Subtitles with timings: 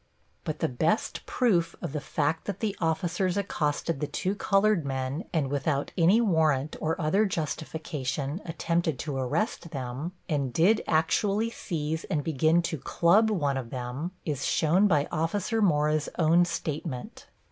[0.45, 5.25] But the best proof of the fact that the officers accosted the two colored men
[5.31, 12.03] and without any warrant or other justification attempted to arrest them, and did actually seize
[12.05, 17.27] and begin to club one of them, is shown by Officer Mora's own statement.